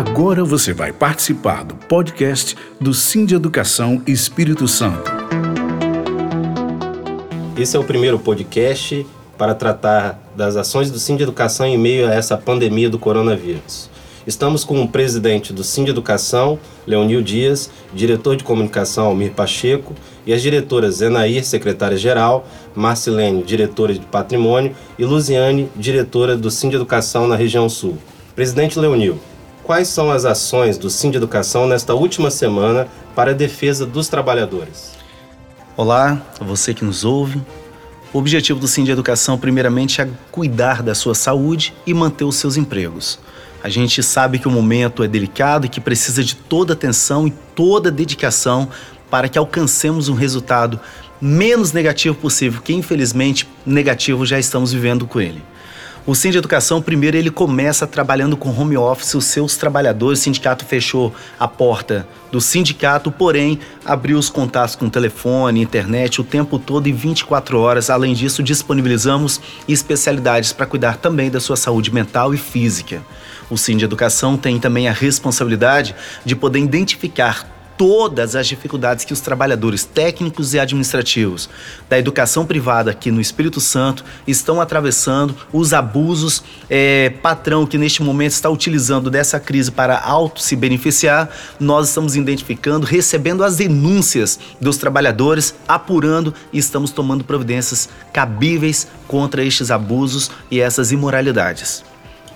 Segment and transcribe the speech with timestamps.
[0.00, 5.10] Agora você vai participar do podcast do Sim de Educação Espírito Santo.
[7.54, 9.06] Esse é o primeiro podcast
[9.36, 13.90] para tratar das ações do Sim de Educação em meio a essa pandemia do coronavírus.
[14.26, 19.94] Estamos com o presidente do Sim de Educação, Leonil Dias, diretor de comunicação, Almir Pacheco,
[20.24, 26.76] e as diretoras Zenair, secretária-geral, Marcilene, diretora de patrimônio, e Luziane, diretora do Sim de
[26.76, 27.98] Educação na região sul.
[28.34, 29.18] Presidente Leonil,
[29.70, 34.08] quais são as ações do Sim de Educação nesta última semana para a defesa dos
[34.08, 34.94] trabalhadores?
[35.76, 37.40] Olá, você que nos ouve.
[38.12, 42.34] O objetivo do Sim de Educação, primeiramente, é cuidar da sua saúde e manter os
[42.34, 43.20] seus empregos.
[43.62, 47.30] A gente sabe que o momento é delicado e que precisa de toda atenção e
[47.54, 48.68] toda dedicação
[49.08, 50.80] para que alcancemos um resultado
[51.20, 55.40] menos negativo possível, que infelizmente negativo já estamos vivendo com ele.
[56.10, 60.22] O Sim de Educação, primeiro, ele começa trabalhando com home office, os seus trabalhadores, o
[60.24, 66.58] sindicato fechou a porta do sindicato, porém, abriu os contatos com telefone, internet o tempo
[66.58, 67.90] todo e 24 horas.
[67.90, 73.00] Além disso, disponibilizamos especialidades para cuidar também da sua saúde mental e física.
[73.48, 79.12] O Sim de Educação tem também a responsabilidade de poder identificar todas as dificuldades que
[79.14, 81.48] os trabalhadores técnicos e administrativos
[81.88, 88.02] da educação privada aqui no Espírito Santo estão atravessando, os abusos, é, patrão que neste
[88.02, 94.38] momento está utilizando dessa crise para auto se beneficiar, nós estamos identificando, recebendo as denúncias
[94.60, 101.82] dos trabalhadores, apurando e estamos tomando providências cabíveis contra estes abusos e essas imoralidades.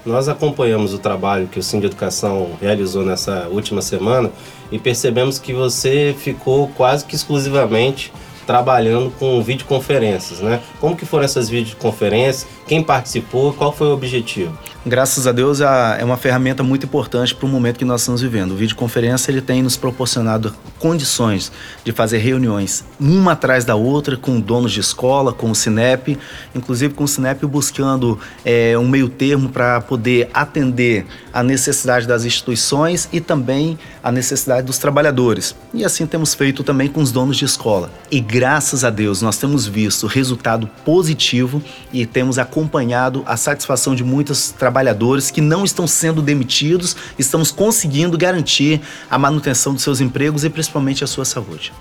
[0.06, 4.30] Nós acompanhamos o trabalho que o Sim de Educação realizou nessa última semana
[4.74, 8.12] e percebemos que você ficou quase que exclusivamente
[8.46, 10.60] trabalhando com videoconferências, né?
[10.80, 12.46] Como que foram essas videoconferências?
[12.66, 13.52] Quem participou?
[13.52, 14.56] Qual foi o objetivo?
[14.86, 18.52] Graças a Deus é uma ferramenta muito importante para o momento que nós estamos vivendo.
[18.52, 21.50] O videoconferência ele tem nos proporcionado condições
[21.82, 26.18] de fazer reuniões uma atrás da outra com donos de escola, com o Cinep,
[26.54, 32.24] inclusive com o Cinep buscando é, um meio termo para poder atender a necessidade das
[32.24, 35.54] instituições e também a necessidade dos trabalhadores.
[35.72, 37.90] E assim temos feito também com os donos de escola.
[38.34, 41.62] Graças a Deus nós temos visto resultado positivo
[41.92, 48.18] e temos acompanhado a satisfação de muitos trabalhadores que não estão sendo demitidos, estamos conseguindo
[48.18, 51.72] garantir a manutenção dos seus empregos e principalmente a sua saúde.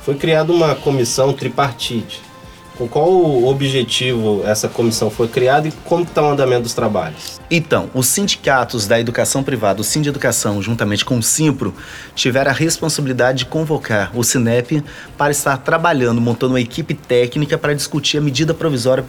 [0.00, 2.22] Foi criada uma comissão tripartite
[2.76, 7.40] com qual objetivo essa comissão foi criada e como está o andamento dos trabalhos?
[7.50, 11.74] Então, os sindicatos da educação privada, o Sim de Educação, juntamente com o Simpro,
[12.14, 14.82] tiveram a responsabilidade de convocar o Cinep
[15.16, 19.04] para estar trabalhando, montando uma equipe técnica para discutir a medida provisória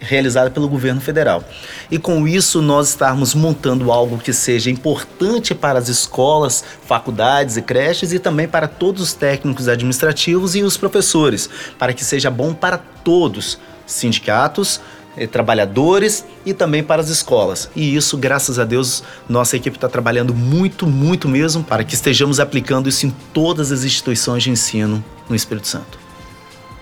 [0.00, 1.44] realizada pelo governo federal.
[1.90, 7.62] E com isso nós estarmos montando algo que seja importante para as escolas, faculdades e
[7.62, 12.54] creches e também para todos os técnicos administrativos e os professores, para que seja bom
[12.54, 14.80] para todos, sindicatos,
[15.16, 17.70] eh, trabalhadores e também para as escolas.
[17.76, 22.40] E isso, graças a Deus, nossa equipe está trabalhando muito, muito mesmo para que estejamos
[22.40, 26.09] aplicando isso em todas as instituições de ensino no Espírito Santo.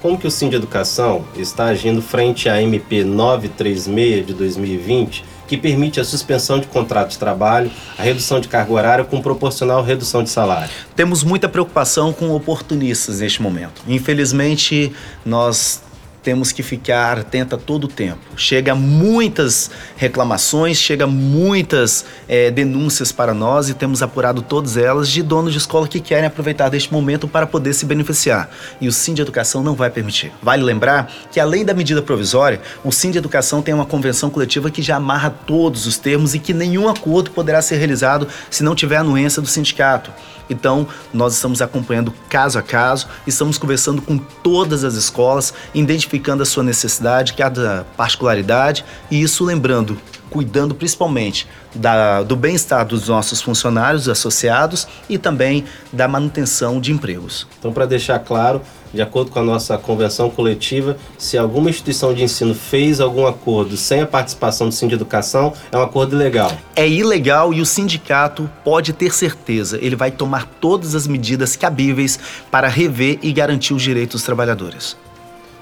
[0.00, 5.56] Como que o Sim de Educação está agindo frente à MP 936 de 2020, que
[5.56, 10.22] permite a suspensão de contrato de trabalho, a redução de carga horária com proporcional redução
[10.22, 10.70] de salário?
[10.94, 13.82] Temos muita preocupação com oportunistas neste momento.
[13.88, 14.92] Infelizmente,
[15.26, 15.82] nós
[16.28, 18.21] temos que ficar atenta todo o tempo.
[18.37, 25.22] Chega muitas reclamações, chega muitas é, denúncias para nós e temos apurado todas elas de
[25.22, 28.50] donos de escola que querem aproveitar deste momento para poder se beneficiar.
[28.78, 30.31] E o Sim de Educação não vai permitir.
[30.43, 34.71] Vale lembrar que além da medida provisória, o Sim de Educação tem uma convenção coletiva
[34.71, 38.75] que já amarra todos os termos e que nenhum acordo poderá ser realizado se não
[38.75, 40.12] tiver anuência do sindicato.
[40.48, 46.47] Então, nós estamos acompanhando caso a caso, estamos conversando com todas as escolas, identificando a
[46.47, 49.98] sua necessidade, cada particularidade, e isso lembrando,
[50.31, 57.47] cuidando principalmente da, do bem-estar dos nossos funcionários associados e também da manutenção de empregos.
[57.59, 58.60] Então, para deixar claro,
[58.92, 63.77] de acordo com a nossa convenção coletiva, se alguma instituição de ensino fez algum acordo
[63.77, 66.51] sem a participação do Sindicato de Educação, é um acordo ilegal.
[66.74, 72.19] É ilegal e o sindicato pode ter certeza, ele vai tomar todas as medidas cabíveis
[72.51, 74.97] para rever e garantir os direitos dos trabalhadores.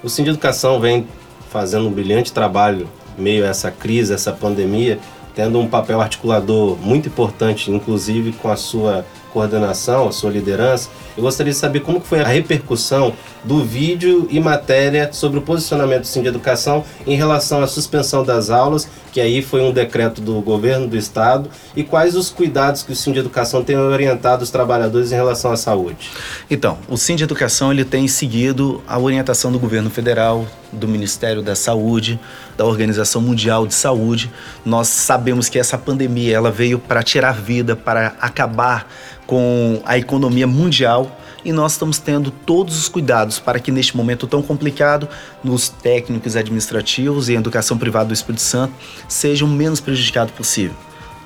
[0.03, 1.07] O Sindicato de Educação vem
[1.51, 4.99] fazendo um brilhante trabalho meio a essa crise, essa pandemia,
[5.35, 9.05] tendo um papel articulador muito importante, inclusive com a sua
[9.37, 13.13] coordenação, a sua liderança, eu gostaria de saber como foi a repercussão
[13.45, 18.25] do vídeo e matéria sobre o posicionamento do Sim de Educação em relação à suspensão
[18.25, 22.83] das aulas, que aí foi um decreto do governo do estado, e quais os cuidados
[22.83, 26.11] que o Sim de Educação tem orientado os trabalhadores em relação à saúde.
[26.51, 31.43] Então, o Sim de Educação ele tem seguido a orientação do governo federal, do Ministério
[31.43, 32.19] da Saúde,
[32.57, 34.31] da Organização Mundial de Saúde.
[34.65, 38.91] Nós sabemos que essa pandemia ela veio para tirar vida, para acabar
[39.27, 44.27] com a economia mundial e nós estamos tendo todos os cuidados para que neste momento
[44.27, 45.09] tão complicado,
[45.45, 48.75] nos técnicos administrativos e educação privada do Espírito Santo
[49.09, 50.77] sejam o menos prejudicado possível.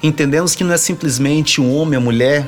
[0.02, 2.46] Entendemos que não é simplesmente um homem, a mulher,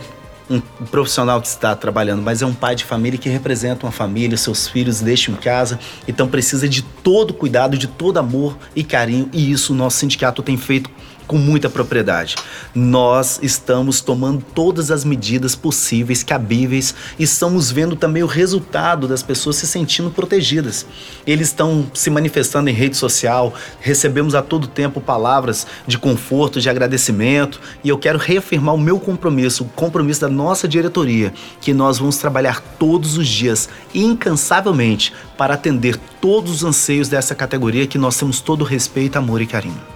[0.54, 4.36] um profissional que está trabalhando, mas é um pai de família que representa uma família,
[4.36, 9.28] seus filhos deixam em casa, então precisa de todo cuidado, de todo amor e carinho,
[9.32, 10.90] e isso o nosso sindicato tem feito
[11.26, 12.36] com muita propriedade.
[12.74, 19.22] Nós estamos tomando todas as medidas possíveis, cabíveis, e estamos vendo também o resultado das
[19.22, 20.86] pessoas se sentindo protegidas.
[21.26, 26.68] Eles estão se manifestando em rede social, recebemos a todo tempo palavras de conforto, de
[26.68, 31.98] agradecimento, e eu quero reafirmar o meu compromisso, o compromisso da nossa diretoria, que nós
[31.98, 38.16] vamos trabalhar todos os dias, incansavelmente, para atender todos os anseios dessa categoria que nós
[38.16, 39.91] temos todo respeito, amor e carinho.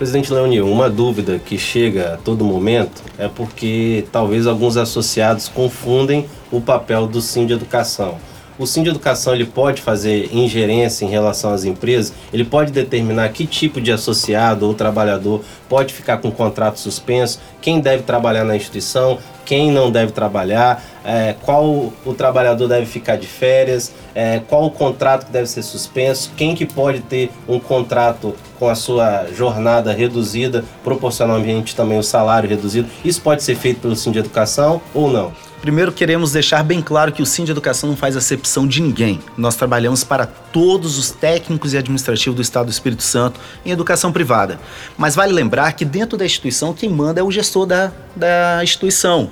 [0.00, 6.24] Presidente Leonil, uma dúvida que chega a todo momento é porque talvez alguns associados confundem
[6.50, 8.16] o papel do Sim de Educação.
[8.60, 13.30] O Sim de Educação ele pode fazer ingerência em relação às empresas, ele pode determinar
[13.30, 18.54] que tipo de associado ou trabalhador pode ficar com contrato suspenso, quem deve trabalhar na
[18.54, 24.66] instituição, quem não deve trabalhar, é, qual o trabalhador deve ficar de férias, é, qual
[24.66, 29.28] o contrato que deve ser suspenso, quem que pode ter um contrato com a sua
[29.34, 32.90] jornada reduzida, proporcionalmente também o salário reduzido.
[33.02, 35.32] Isso pode ser feito pelo Sim de Educação ou não?
[35.60, 39.20] Primeiro, queremos deixar bem claro que o Sim de Educação não faz acepção de ninguém.
[39.36, 44.10] Nós trabalhamos para todos os técnicos e administrativos do Estado do Espírito Santo em educação
[44.10, 44.58] privada.
[44.96, 49.30] Mas vale lembrar que dentro da instituição, quem manda é o gestor da, da instituição.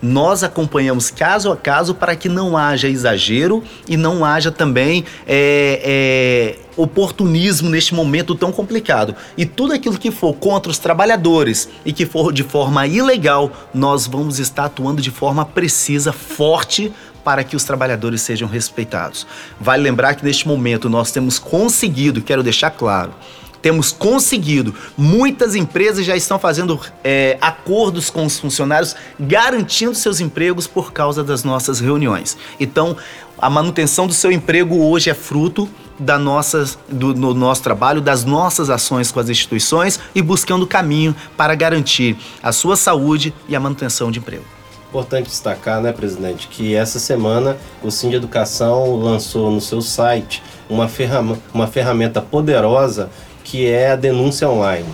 [0.00, 6.56] Nós acompanhamos caso a caso para que não haja exagero e não haja também é,
[6.56, 9.14] é, oportunismo neste momento tão complicado.
[9.36, 14.06] E tudo aquilo que for contra os trabalhadores e que for de forma ilegal, nós
[14.06, 16.92] vamos estar atuando de forma precisa, forte,
[17.24, 19.26] para que os trabalhadores sejam respeitados.
[19.58, 23.14] Vale lembrar que neste momento nós temos conseguido, quero deixar claro,
[23.64, 24.74] temos conseguido.
[24.94, 31.24] Muitas empresas já estão fazendo é, acordos com os funcionários, garantindo seus empregos por causa
[31.24, 32.36] das nossas reuniões.
[32.60, 32.94] Então,
[33.38, 35.66] a manutenção do seu emprego hoje é fruto
[35.98, 41.54] da nossa, do, nosso trabalho, das nossas ações com as instituições e buscando caminho para
[41.54, 44.44] garantir a sua saúde e a manutenção de emprego.
[44.90, 50.42] Importante destacar, né, presidente, que essa semana o Sim de Educação lançou no seu site
[50.68, 53.10] uma, ferram uma ferramenta poderosa
[53.44, 54.88] que é a denúncia online.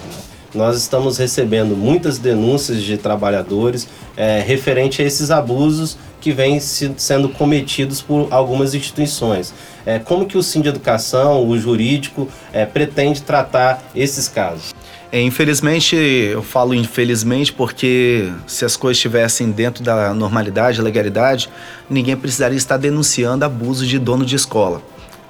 [0.52, 6.92] Nós estamos recebendo muitas denúncias de trabalhadores é, referente a esses abusos que vêm se,
[6.96, 9.54] sendo cometidos por algumas instituições.
[9.86, 14.74] É, como que o Sim de Educação, o jurídico, é, pretende tratar esses casos?
[15.12, 21.48] É, infelizmente, eu falo infelizmente porque se as coisas estivessem dentro da normalidade, legalidade,
[21.88, 24.82] ninguém precisaria estar denunciando abuso de dono de escola,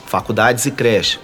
[0.06, 1.18] faculdades e creche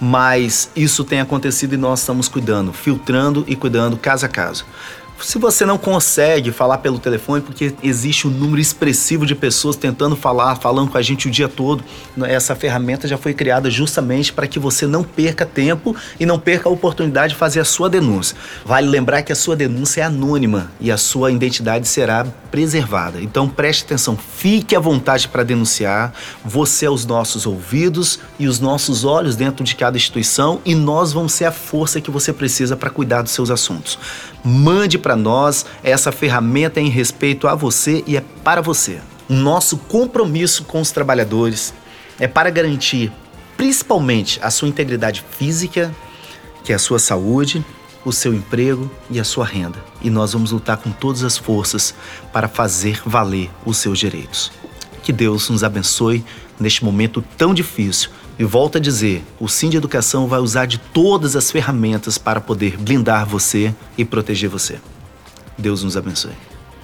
[0.00, 4.64] mas isso tem acontecido e nós estamos cuidando, filtrando e cuidando caso a caso.
[5.20, 10.14] Se você não consegue falar pelo telefone, porque existe um número expressivo de pessoas tentando
[10.14, 11.82] falar, falando com a gente o dia todo,
[12.22, 16.68] essa ferramenta já foi criada justamente para que você não perca tempo e não perca
[16.68, 18.36] a oportunidade de fazer a sua denúncia.
[18.64, 23.20] Vale lembrar que a sua denúncia é anônima e a sua identidade será preservada.
[23.20, 26.14] Então preste atenção, fique à vontade para denunciar.
[26.44, 31.12] Você é os nossos ouvidos e os nossos olhos dentro de cada instituição e nós
[31.12, 33.98] vamos ser a força que você precisa para cuidar dos seus assuntos.
[34.44, 39.00] Mande para nós essa ferramenta em respeito a você e é para você.
[39.28, 41.74] Nosso compromisso com os trabalhadores
[42.18, 43.12] é para garantir
[43.56, 45.94] principalmente a sua integridade física,
[46.64, 47.64] que é a sua saúde,
[48.04, 49.78] o seu emprego e a sua renda.
[50.00, 51.94] E nós vamos lutar com todas as forças
[52.32, 54.52] para fazer valer os seus direitos.
[55.02, 56.24] Que Deus nos abençoe
[56.58, 60.78] neste momento tão difícil e volto a dizer, o Sim de Educação vai usar de
[60.78, 64.78] todas as ferramentas para poder blindar você e proteger você.
[65.58, 66.32] Deus nos abençoe.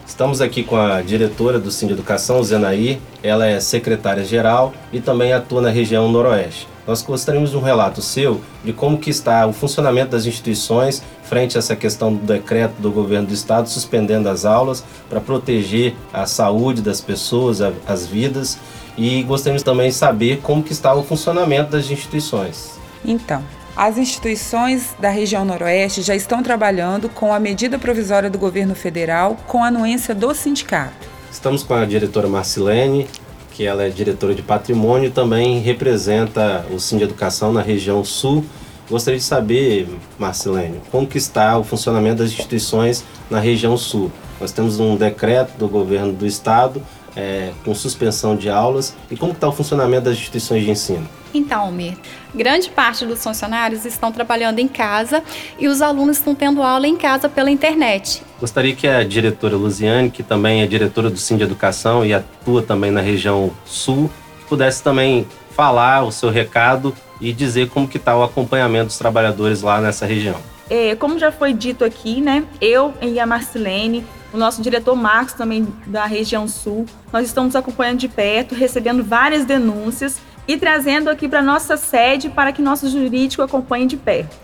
[0.07, 3.01] Estamos aqui com a diretora do Cine Educação, Zenaí.
[3.23, 6.69] Ela é secretária-geral e também atua na região noroeste.
[6.87, 11.57] Nós gostaríamos de um relato seu de como que está o funcionamento das instituições frente
[11.57, 16.27] a essa questão do decreto do governo do estado suspendendo as aulas para proteger a
[16.27, 18.59] saúde das pessoas, as vidas
[18.99, 22.79] e gostaríamos também de saber como que está o funcionamento das instituições.
[23.03, 23.43] Então,
[23.77, 29.37] as instituições da região Noroeste já estão trabalhando com a medida provisória do governo federal
[29.49, 31.09] com a anuência do sindicato.
[31.31, 33.09] Estamos com a diretora Marcilene,
[33.51, 38.05] que ela é diretora de patrimônio e também representa o Sim de Educação na região
[38.05, 38.45] sul.
[38.89, 39.89] Gostaria de saber,
[40.19, 44.13] Marcelene, como que está o funcionamento das instituições na região sul.
[44.41, 46.83] Nós temos um decreto do governo do estado
[47.17, 51.09] é, com suspensão de aulas e como está o funcionamento das instituições de ensino.
[51.35, 51.97] Então, Almir,
[52.33, 55.23] grande parte dos funcionários estão trabalhando em casa
[55.59, 58.23] e os alunos estão tendo aula em casa pela internet.
[58.41, 62.63] Gostaria que a diretora Luziane, que também é diretora do Sim de Educação e atua
[62.63, 64.09] também na região sul,
[64.49, 69.63] pudesse também falar o seu recado e dizer como que está o acompanhamento dos trabalhadores
[69.63, 70.37] lá nessa região.
[70.71, 75.35] É, como já foi dito aqui, né, eu e a Marcelene, o nosso diretor Marcos
[75.35, 81.29] também da região sul, nós estamos acompanhando de perto, recebendo várias denúncias e trazendo aqui
[81.29, 84.37] para nossa sede para que nosso jurídico acompanhe de perto.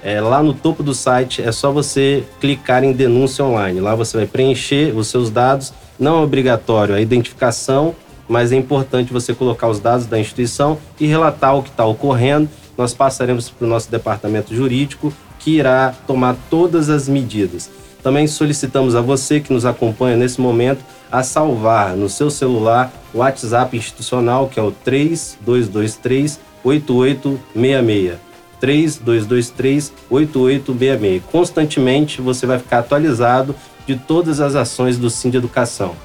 [0.00, 3.80] é, lá no topo do site é só você clicar em denúncia online.
[3.80, 5.74] Lá você vai preencher os seus dados.
[5.98, 7.96] Não é obrigatório a identificação,
[8.28, 12.48] mas é importante você colocar os dados da instituição e relatar o que está ocorrendo.
[12.78, 17.68] Nós passaremos para o nosso departamento jurídico, que irá tomar todas as medidas.
[18.04, 23.18] Também solicitamos a você que nos acompanha nesse momento a salvar no seu celular o
[23.18, 28.18] WhatsApp institucional, que é o 3223 8866.
[28.60, 31.22] 3223 8866.
[31.30, 33.54] Constantemente você vai ficar atualizado
[33.86, 35.96] de todas as ações do Sim de Educação.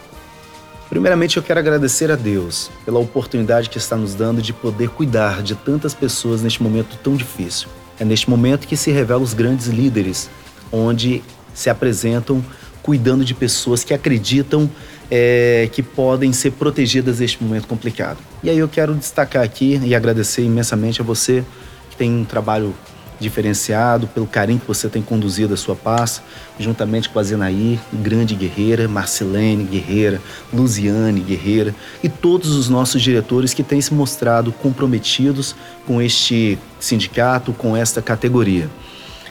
[0.89, 5.43] Primeiramente, eu quero agradecer a Deus pela oportunidade que está nos dando de poder cuidar
[5.43, 7.67] de tantas pessoas neste momento tão difícil.
[7.99, 10.29] É neste momento que se revelam os grandes líderes,
[10.71, 11.21] onde
[11.53, 12.43] se apresentam
[12.81, 14.69] cuidando de pessoas que acreditam
[15.09, 18.17] é, que podem ser protegidas neste momento complicado.
[18.43, 21.43] E aí eu quero destacar aqui e agradecer imensamente a você
[21.89, 22.73] que tem um trabalho
[23.19, 26.21] diferenciado, pelo carinho que você tem conduzido a sua paz,
[26.59, 30.21] juntamente com a Zenaí, grande guerreira, Marcelene, guerreira,
[30.53, 31.73] Luziane, guerreira,
[32.03, 38.01] e todos os nossos diretores que têm se mostrado comprometidos com este sindicato, com esta
[38.01, 38.69] categoria.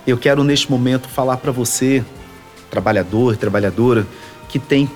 [0.06, 2.04] Eu quero neste momento falar para você,
[2.70, 4.06] trabalhador, trabalhadora,
[4.48, 4.90] que tem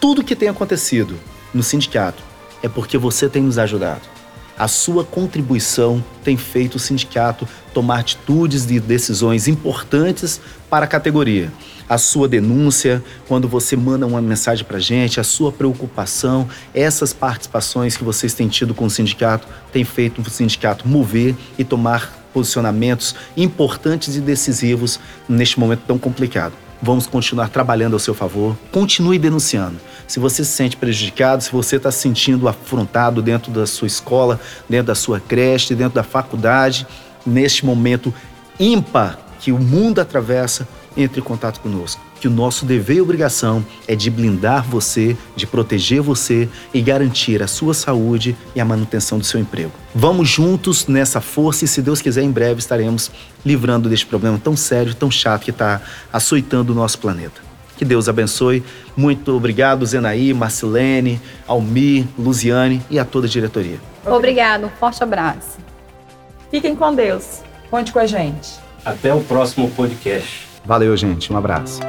[0.00, 1.20] tudo que tem acontecido
[1.52, 2.22] no sindicato
[2.62, 4.00] é porque você tem nos ajudado.
[4.58, 11.52] A sua contribuição tem feito o sindicato tomar atitudes e decisões importantes para a categoria.
[11.88, 17.12] A sua denúncia, quando você manda uma mensagem para a gente, a sua preocupação, essas
[17.12, 22.28] participações que vocês têm tido com o sindicato, tem feito o sindicato mover e tomar
[22.32, 26.54] posicionamentos importantes e decisivos neste momento tão complicado.
[26.82, 28.56] Vamos continuar trabalhando ao seu favor.
[28.72, 29.78] Continue denunciando.
[30.06, 34.40] Se você se sente prejudicado, se você está se sentindo afrontado dentro da sua escola,
[34.68, 36.86] dentro da sua creche, dentro da faculdade,
[37.24, 38.12] neste momento
[38.58, 42.09] ímpar que o mundo atravessa, entre em contato conosco.
[42.20, 47.42] Que o nosso dever e obrigação é de blindar você, de proteger você e garantir
[47.42, 49.72] a sua saúde e a manutenção do seu emprego.
[49.94, 53.10] Vamos juntos nessa força e, se Deus quiser, em breve estaremos
[53.44, 55.80] livrando deste problema tão sério, tão chato que está
[56.12, 57.40] açoitando o nosso planeta.
[57.78, 58.62] Que Deus abençoe.
[58.94, 63.80] Muito obrigado, Zenaí, Marcelene, Almi, Luziane e a toda a diretoria.
[64.04, 65.56] Obrigado, um forte abraço.
[66.50, 67.40] Fiquem com Deus.
[67.70, 68.58] Conte com a gente.
[68.84, 70.46] Até o próximo podcast.
[70.64, 71.32] Valeu, gente.
[71.32, 71.80] Um abraço.